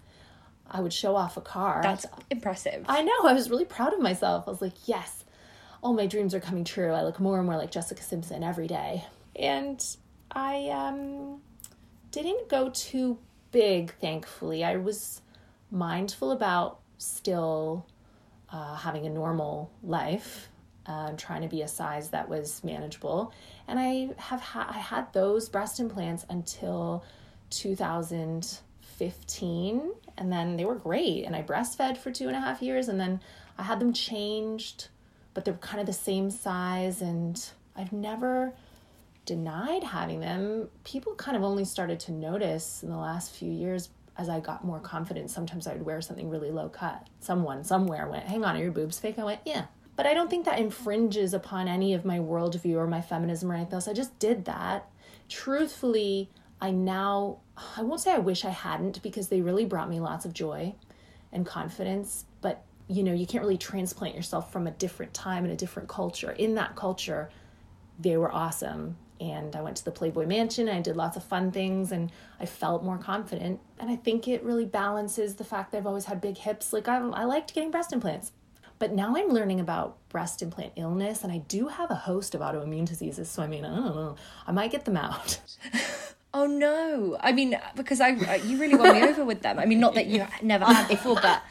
[0.70, 1.82] I would show off a car.
[1.84, 2.86] That's impressive.
[2.88, 3.24] I know.
[3.24, 4.46] I was really proud of myself.
[4.48, 5.26] I was like, yes,
[5.82, 6.92] all my dreams are coming true.
[6.92, 9.04] I look more and more like Jessica Simpson every day
[9.36, 9.84] and
[10.32, 11.42] I um,
[12.12, 13.18] didn't go too
[13.52, 14.64] big, thankfully.
[14.64, 15.22] I was
[15.72, 17.86] mindful about still
[18.52, 20.50] uh, having a normal life,
[20.88, 23.34] um, trying to be a size that was manageable,
[23.68, 27.04] and I have ha- I had those breast implants until
[27.50, 32.88] 2015, and then they were great, and I breastfed for two and a half years,
[32.88, 33.20] and then
[33.58, 34.90] I had them changed,
[35.34, 37.44] but they're kind of the same size, and
[37.76, 38.54] I've never
[39.26, 43.90] denied having them, people kind of only started to notice in the last few years
[44.18, 45.30] as I got more confident.
[45.30, 47.08] Sometimes I would wear something really low cut.
[47.20, 49.20] Someone somewhere went, Hang on, are your boobs fake?
[49.20, 49.66] I went, Yeah.
[49.96, 53.56] But I don't think that infringes upon any of my worldview or my feminism or
[53.56, 53.88] anything else.
[53.88, 54.90] I just did that.
[55.30, 56.30] Truthfully,
[56.60, 57.40] I now,
[57.78, 60.76] I won't say I wish I hadn't because they really brought me lots of joy
[61.32, 62.26] and confidence.
[62.42, 65.88] But, you know, you can't really transplant yourself from a different time and a different
[65.88, 66.32] culture.
[66.32, 67.30] In that culture,
[68.00, 71.52] they were awesome and I went to the Playboy Mansion I did lots of fun
[71.52, 73.60] things and I felt more confident.
[73.80, 76.74] And I think it really balances the fact that I've always had big hips.
[76.74, 78.32] Like I, I liked getting breast implants.
[78.78, 82.42] But now I'm learning about breast implant illness and I do have a host of
[82.42, 83.30] autoimmune diseases.
[83.30, 84.16] So I mean, I don't know.
[84.46, 85.40] I might get them out.
[86.38, 87.16] Oh no!
[87.22, 89.58] I mean, because I you really won me over with them.
[89.58, 91.42] I mean, not that you never had before, but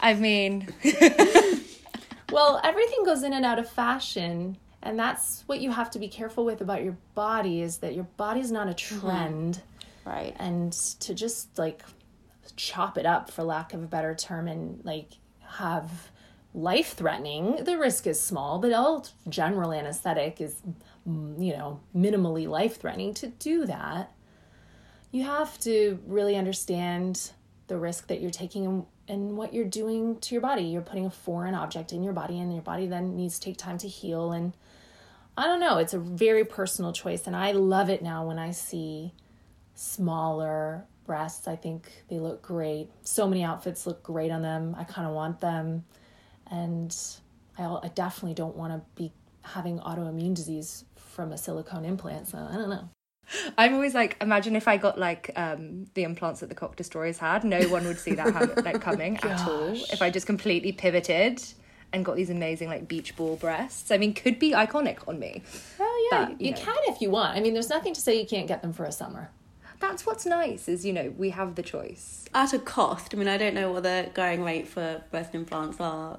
[0.00, 0.72] I mean,
[2.32, 6.08] well, everything goes in and out of fashion and that's what you have to be
[6.08, 10.10] careful with about your body is that your body is not a trend mm-hmm.
[10.10, 11.82] right and to just like
[12.54, 16.12] chop it up for lack of a better term and like have
[16.56, 20.62] life threatening the risk is small but all general anesthetic is
[21.06, 24.10] mm, you know minimally life threatening to do that
[25.12, 27.30] you have to really understand
[27.68, 30.62] the risk that you're taking and what you're doing to your body.
[30.62, 33.56] You're putting a foreign object in your body, and your body then needs to take
[33.56, 34.32] time to heal.
[34.32, 34.52] And
[35.36, 37.26] I don't know, it's a very personal choice.
[37.26, 39.12] And I love it now when I see
[39.74, 41.46] smaller breasts.
[41.46, 42.90] I think they look great.
[43.02, 44.74] So many outfits look great on them.
[44.78, 45.84] I kind of want them.
[46.50, 46.96] And
[47.58, 52.28] I, I definitely don't want to be having autoimmune disease from a silicone implant.
[52.28, 52.88] So I don't know.
[53.58, 57.18] I'm always like, imagine if I got like um, the implants that the cock destroyers
[57.18, 57.42] had.
[57.42, 59.72] No one would see that ha- like coming at all.
[59.74, 61.42] If I just completely pivoted
[61.92, 65.42] and got these amazing like beach ball breasts, I mean, could be iconic on me.
[65.80, 66.56] Oh yeah, But, you, you know.
[66.60, 67.36] can if you want.
[67.36, 69.30] I mean, there's nothing to say you can't get them for a summer.
[69.80, 72.24] That's what's nice is you know we have the choice.
[72.32, 73.12] at a cost.
[73.14, 76.18] I mean, I don't know what the going rate for breast implants are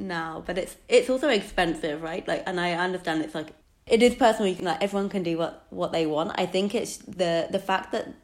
[0.00, 2.26] now, but it's it's also expensive, right?
[2.26, 3.52] Like, and I understand it's like
[3.86, 4.48] it is personal.
[4.48, 6.32] You can like everyone can do what what they want.
[6.34, 8.14] I think it's the the fact that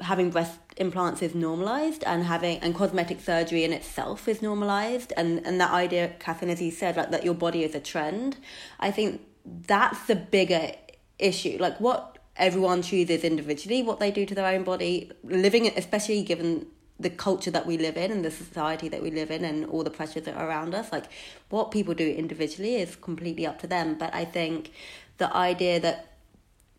[0.00, 5.44] having breast implants is normalized and having and cosmetic surgery in itself is normalized and
[5.46, 8.36] and that idea Katherine as you said like that your body is a trend
[8.78, 10.72] I think that's the bigger
[11.18, 16.22] issue like what everyone chooses individually what they do to their own body living especially
[16.22, 16.66] given
[16.98, 19.84] the culture that we live in and the society that we live in and all
[19.84, 21.04] the pressures that are around us like
[21.50, 23.96] what people do individually is completely up to them.
[23.98, 24.70] But I think
[25.18, 26.12] the idea that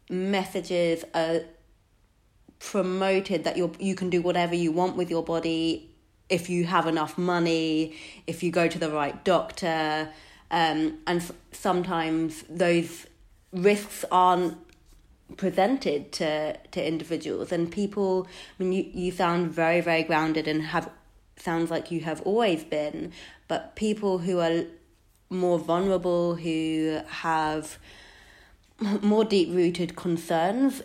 [0.10, 1.42] messages are
[2.60, 5.90] promoted that you you can do whatever you want with your body
[6.30, 7.96] if you have enough money,
[8.26, 10.10] if you go to the right doctor,
[10.52, 13.06] um, and s- sometimes those
[13.54, 14.58] risks aren't
[15.36, 18.28] presented to to individuals and people
[18.60, 20.90] I mean you, you sound very very grounded and have
[21.36, 23.12] sounds like you have always been
[23.48, 24.64] but people who are
[25.30, 27.78] more vulnerable who have
[29.02, 30.82] more deep rooted concerns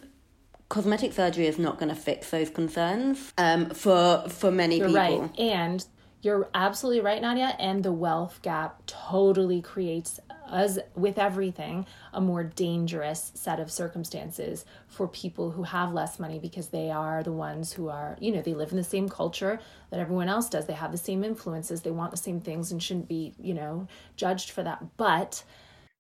[0.73, 5.21] cosmetic surgery is not going to fix those concerns um, for for many You're people
[5.21, 5.39] right.
[5.39, 5.85] And
[6.23, 7.55] you're absolutely right, Nadia.
[7.59, 10.19] And the wealth gap totally creates,
[10.53, 16.39] as with everything, a more dangerous set of circumstances for people who have less money
[16.39, 19.59] because they are the ones who are, you know, they live in the same culture
[19.91, 20.67] that everyone else does.
[20.67, 21.81] They have the same influences.
[21.81, 24.97] They want the same things and shouldn't be, you know, judged for that.
[24.97, 25.43] But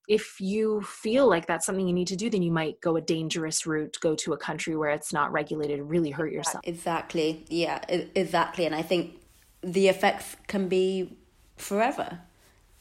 [0.08, 3.00] if you feel like that's something you need to do, then you might go a
[3.00, 6.62] dangerous route, go to a country where it's not regulated, really hurt yourself.
[6.64, 7.44] Exactly.
[7.48, 8.66] Yeah, exactly.
[8.66, 9.20] And I think
[9.62, 11.16] the effects can be
[11.56, 12.20] forever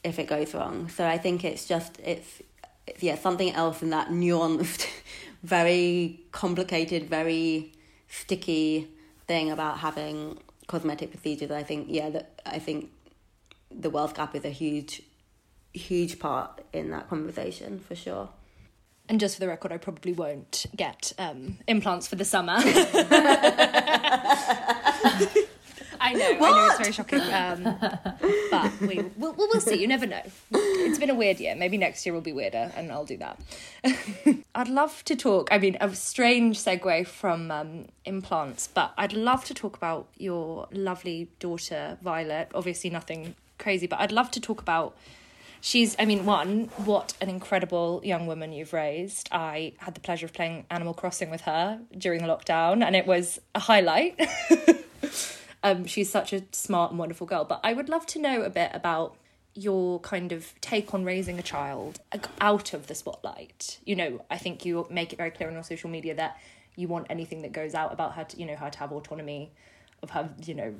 [0.03, 0.89] if it goes wrong.
[0.89, 2.41] So I think it's just it's,
[2.87, 4.87] it's yeah something else in that nuanced,
[5.43, 7.73] very complicated, very
[8.07, 8.89] sticky
[9.27, 10.37] thing about having
[10.67, 11.51] cosmetic procedures.
[11.51, 12.91] I think yeah that I think
[13.69, 15.01] the wealth gap is a huge
[15.73, 18.29] huge part in that conversation for sure.
[19.09, 22.61] And just for the record, I probably won't get um, implants for the summer.
[26.01, 27.77] I know, I know it's very shocking, um,
[28.49, 29.79] but we we'll, we'll, we'll see.
[29.79, 30.21] You never know.
[30.51, 31.55] It's been a weird year.
[31.55, 33.39] Maybe next year will be weirder, and I'll do that.
[34.55, 35.49] I'd love to talk.
[35.51, 40.67] I mean, a strange segue from um, implants, but I'd love to talk about your
[40.71, 42.49] lovely daughter Violet.
[42.55, 44.97] Obviously, nothing crazy, but I'd love to talk about
[45.63, 50.25] she's i mean one what an incredible young woman you've raised i had the pleasure
[50.25, 54.19] of playing animal crossing with her during the lockdown and it was a highlight
[55.63, 58.49] um, she's such a smart and wonderful girl but i would love to know a
[58.49, 59.15] bit about
[59.53, 61.99] your kind of take on raising a child
[62.39, 65.63] out of the spotlight you know i think you make it very clear on your
[65.63, 66.37] social media that
[66.75, 69.51] you want anything that goes out about her to, you know her to have autonomy
[70.01, 70.73] of her you know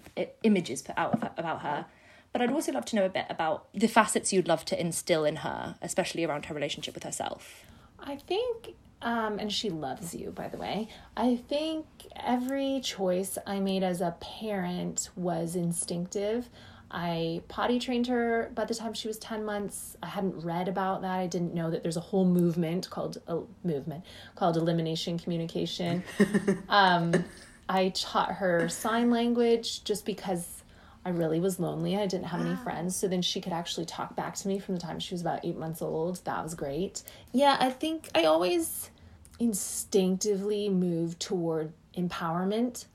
[0.44, 1.86] images put out of her, about her
[2.34, 5.26] but I'd also love to know a bit about the facets you'd love to instill
[5.26, 7.66] in her, especially around her relationship with herself.
[8.00, 10.88] I think, um, and she loves you, by the way.
[11.18, 11.86] I think
[12.16, 16.50] every choice I made as a parent was instinctive.
[16.94, 19.96] I potty trained her by the time she was 10 months.
[20.04, 21.20] I hadn't read about that.
[21.20, 24.04] I didn't know that there's a whole movement called a movement
[24.36, 26.04] called elimination communication.
[26.70, 27.24] um,
[27.70, 30.61] I taught her sign language just because
[31.04, 31.98] I really was lonely.
[31.98, 32.96] I didn't have any friends.
[32.96, 35.44] So then she could actually talk back to me from the time she was about
[35.44, 36.24] eight months old.
[36.26, 37.02] That was great.
[37.32, 38.92] Yeah, I think I always
[39.40, 42.86] instinctively moved toward empowerment.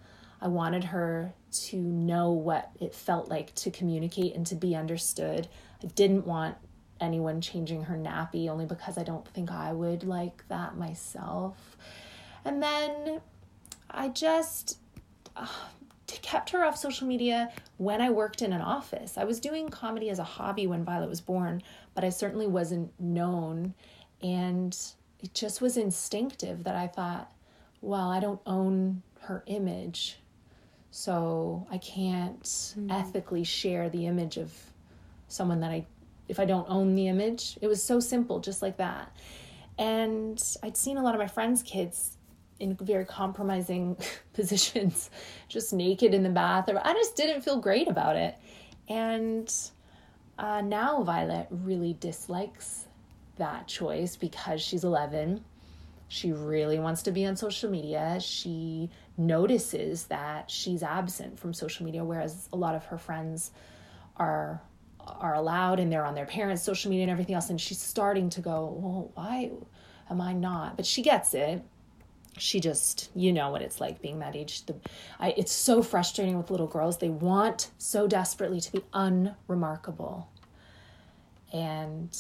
[0.41, 5.49] I wanted her to know what it felt like to communicate and to be understood.
[5.83, 6.57] I didn't want
[7.01, 11.77] anyone changing her nappy only because I don't think I would like that myself.
[12.45, 13.21] And then
[13.91, 14.79] I just.
[15.35, 15.49] Uh,
[16.07, 19.19] kept her off social media when I worked in an office.
[19.19, 21.63] I was doing comedy as a hobby when Violet was born,
[21.95, 23.75] but I certainly wasn't known.
[24.23, 24.77] And
[25.21, 27.33] it just was instinctive that I thought,
[27.81, 30.19] well, I don't own her image.
[30.91, 32.91] So I can't mm-hmm.
[32.91, 34.53] ethically share the image of
[35.29, 35.87] someone that I,
[36.29, 37.59] if I don't own the image.
[37.61, 39.15] It was so simple, just like that.
[39.79, 42.16] And I'd seen a lot of my friends' kids
[42.59, 43.97] in very compromising
[44.33, 45.11] positions,
[45.49, 46.81] just naked in the bathroom.
[46.83, 48.37] I just didn't feel great about it.
[48.89, 49.53] And
[50.39, 52.87] uh, now Violet really dislikes
[53.37, 55.45] that choice because she's 11.
[56.09, 58.19] She really wants to be on social media.
[58.21, 63.51] She notices that she's absent from social media, whereas a lot of her friends
[64.17, 64.63] are
[65.07, 67.49] are allowed and they're on their parents' social media and everything else.
[67.49, 69.53] And she's starting to go, well, why
[70.11, 70.77] am I not?
[70.77, 71.63] But she gets it
[72.39, 74.65] she just you know what it's like being that age.
[74.67, 74.77] The
[75.19, 76.99] I, it's so frustrating with little girls.
[76.99, 80.29] They want so desperately to be unremarkable.
[81.53, 82.17] And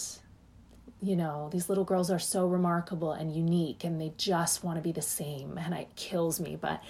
[1.03, 4.83] you know these little girls are so remarkable and unique and they just want to
[4.83, 6.57] be the same and it kills me.
[6.57, 6.83] But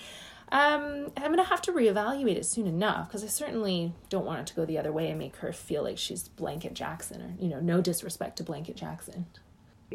[0.52, 4.46] um, i'm gonna have to reevaluate it soon enough because i certainly don't want it
[4.46, 7.48] to go the other way and make her feel like she's blanket jackson or you
[7.48, 9.26] know no disrespect to blanket jackson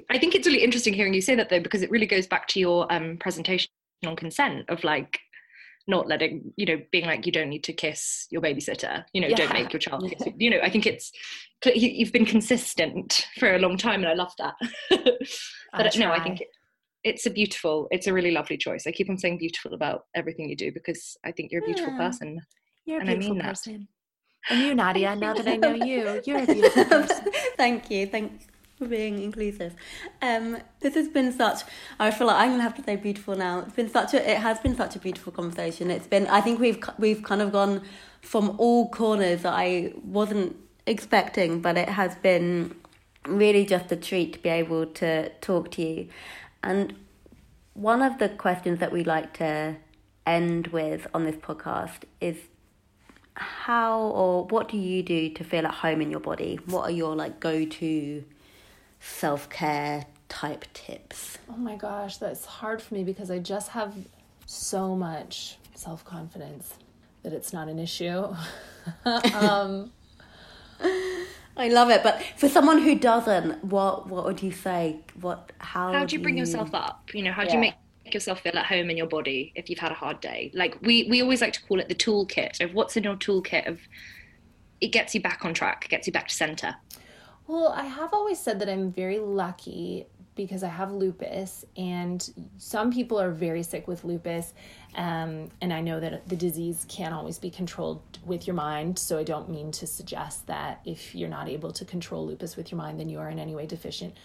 [0.09, 2.47] I think it's really interesting hearing you say that though, because it really goes back
[2.49, 3.69] to your um, presentation
[4.05, 5.19] on consent of like
[5.87, 9.27] not letting, you know, being like, you don't need to kiss your babysitter, you know,
[9.27, 9.35] yeah.
[9.35, 10.27] don't make your child kiss.
[10.37, 11.11] You know, I think it's,
[11.65, 14.53] you've been consistent for a long time and I love that.
[14.89, 16.47] but I no, I think it,
[17.03, 18.85] it's a beautiful, it's a really lovely choice.
[18.87, 21.93] I keep on saying beautiful about everything you do because I think you're a beautiful
[21.93, 22.07] yeah.
[22.07, 22.39] person.
[22.85, 23.73] You're a beautiful I mean person.
[23.73, 23.87] That.
[24.49, 27.25] And you, Nadia, now that I know you, you're a beautiful person.
[27.57, 28.07] Thank you.
[28.07, 28.50] Thank
[28.81, 29.75] for being inclusive.
[30.23, 31.61] Um, this has been such.
[31.99, 33.59] I feel like I'm gonna have to say beautiful now.
[33.59, 34.31] It's been such a.
[34.31, 35.91] It has been such a beautiful conversation.
[35.91, 36.25] It's been.
[36.25, 37.83] I think we've we've kind of gone
[38.21, 40.55] from all corners that I wasn't
[40.87, 42.75] expecting, but it has been
[43.27, 46.07] really just a treat to be able to talk to you.
[46.63, 46.95] And
[47.73, 49.75] one of the questions that we like to
[50.25, 52.35] end with on this podcast is
[53.35, 56.59] how or what do you do to feel at home in your body?
[56.65, 58.23] What are your like go to
[59.01, 61.37] self care type tips?
[61.49, 63.93] Oh my gosh, that's hard for me because I just have
[64.45, 66.75] so much self confidence
[67.23, 68.33] that it's not an issue.
[69.05, 69.91] um,
[71.57, 74.99] I love it, but for someone who doesn't, what what would you say?
[75.19, 75.91] What how?
[75.91, 77.13] How do you bring yourself up?
[77.13, 77.75] You know, how do you make
[78.05, 80.51] yourself feel at home in your body if you've had a hard day?
[80.53, 83.67] Like we we always like to call it the toolkit of what's in your toolkit
[83.67, 83.79] of
[84.79, 86.75] it gets you back on track, gets you back to center.
[87.51, 92.93] Well, I have always said that I'm very lucky because I have lupus, and some
[92.93, 94.53] people are very sick with lupus.
[94.95, 98.97] Um, and I know that the disease can't always be controlled with your mind.
[98.97, 102.71] So I don't mean to suggest that if you're not able to control lupus with
[102.71, 104.15] your mind, then you are in any way deficient.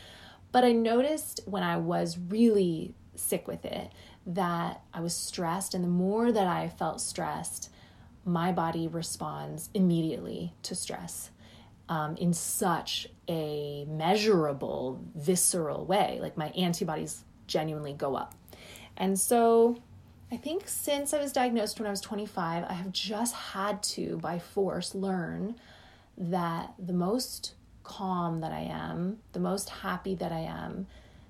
[0.53, 3.91] But I noticed when I was really sick with it
[4.24, 7.70] that I was stressed, and the more that I felt stressed,
[8.24, 11.31] my body responds immediately to stress
[11.89, 16.18] um, in such a measurable, visceral way.
[16.20, 18.34] Like my antibodies genuinely go up.
[18.97, 19.82] And so
[20.30, 24.18] I think since I was diagnosed when I was 25, I have just had to,
[24.18, 25.57] by force, learn
[26.18, 30.87] that the most calm that I am, the most happy that I am,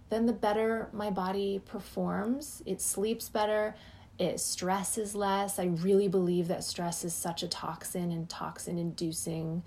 [0.08, 2.62] then the better my body performs.
[2.64, 3.74] It sleeps better,
[4.18, 5.58] it stresses less.
[5.58, 9.62] I really believe that stress is such a toxin and toxin inducing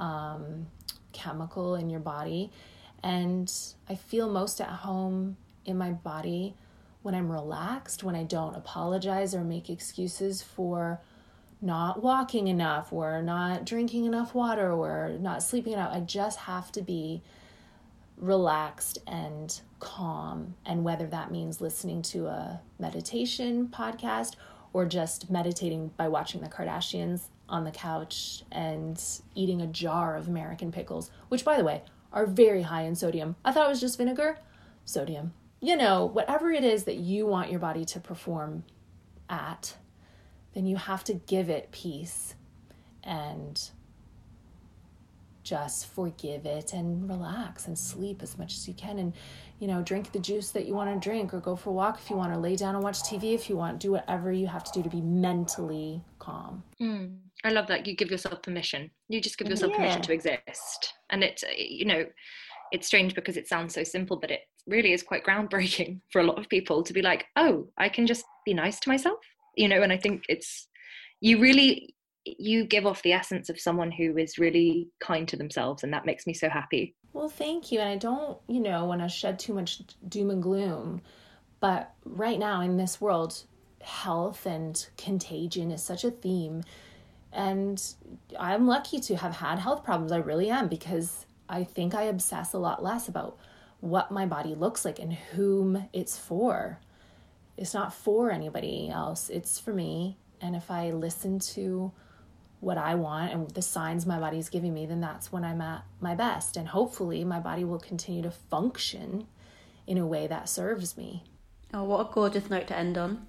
[0.00, 0.66] um,
[1.12, 2.50] chemical in your body.
[3.02, 3.52] And
[3.88, 6.54] I feel most at home in my body
[7.02, 11.00] when I'm relaxed, when I don't apologize or make excuses for
[11.62, 15.94] not walking enough or not drinking enough water or not sleeping enough.
[15.94, 17.22] I just have to be
[18.16, 20.54] relaxed and calm.
[20.66, 24.36] And whether that means listening to a meditation podcast
[24.72, 29.02] or just meditating by watching the Kardashians on the couch and
[29.34, 31.82] eating a jar of American pickles, which, by the way,
[32.12, 33.36] are very high in sodium.
[33.44, 34.38] I thought it was just vinegar.
[34.84, 35.34] Sodium.
[35.60, 38.64] You know, whatever it is that you want your body to perform
[39.28, 39.76] at,
[40.54, 42.34] then you have to give it peace
[43.02, 43.70] and
[45.42, 49.12] just forgive it and relax and sleep as much as you can and
[49.58, 51.98] you know drink the juice that you want to drink or go for a walk
[51.98, 54.46] if you want or lay down and watch tv if you want do whatever you
[54.46, 58.90] have to do to be mentally calm mm, i love that you give yourself permission.
[59.08, 59.78] You just give yourself yeah.
[59.78, 60.94] permission to exist.
[61.10, 62.04] And it's eh, you know
[62.72, 66.24] it's strange because it sounds so simple but it really is quite groundbreaking for a
[66.24, 69.18] lot of people to be like oh i can just be nice to myself.
[69.56, 70.68] You know and i think it's
[71.20, 75.82] you really you give off the essence of someone who is really kind to themselves
[75.82, 76.94] and that makes me so happy.
[77.12, 77.80] Well thank you.
[77.80, 81.00] And i don't you know want to shed too much doom and gloom
[81.60, 83.44] but right now in this world
[83.82, 86.62] health and contagion is such a theme
[87.32, 87.94] and
[88.38, 92.52] i'm lucky to have had health problems i really am because i think i obsess
[92.52, 93.38] a lot less about
[93.80, 96.78] what my body looks like and whom it's for
[97.56, 101.92] it's not for anybody else it's for me and if i listen to
[102.60, 105.60] what I want and the signs my body is giving me, then that's when I'm
[105.60, 106.56] at my best.
[106.56, 109.26] And hopefully, my body will continue to function
[109.86, 111.24] in a way that serves me.
[111.72, 113.26] Oh, what a gorgeous note to end on.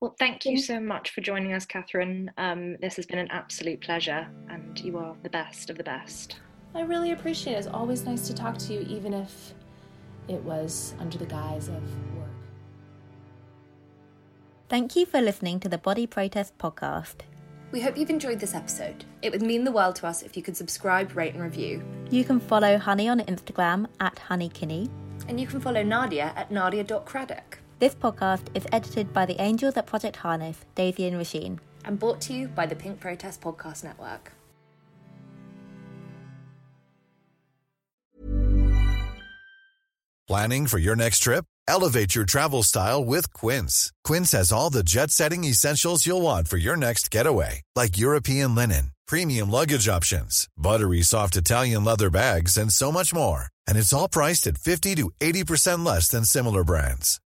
[0.00, 2.30] Well, thank you so much for joining us, Katherine.
[2.38, 6.36] Um, this has been an absolute pleasure, and you are the best of the best.
[6.74, 7.58] I really appreciate it.
[7.58, 9.52] It's always nice to talk to you, even if
[10.26, 11.82] it was under the guise of
[12.16, 12.30] work.
[14.70, 17.16] Thank you for listening to the Body Protest podcast.
[17.70, 19.04] We hope you've enjoyed this episode.
[19.20, 21.84] It would mean the world to us if you could subscribe, rate, and review.
[22.10, 24.88] You can follow Honey on Instagram at honeykinny.
[25.28, 27.58] And you can follow Nadia at nadia.craddock.
[27.80, 31.58] This podcast is edited by the angels at Project Harness, Daisy and Rasheen.
[31.86, 34.32] And brought to you by the Pink Protest Podcast Network.
[40.28, 41.46] Planning for your next trip?
[41.66, 43.92] Elevate your travel style with Quince.
[44.04, 48.54] Quince has all the jet setting essentials you'll want for your next getaway, like European
[48.54, 53.46] linen, premium luggage options, buttery soft Italian leather bags, and so much more.
[53.66, 57.20] And it's all priced at 50 to 80% less than similar brands.